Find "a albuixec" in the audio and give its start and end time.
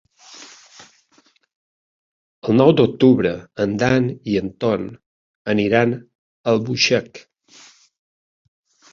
5.97-7.21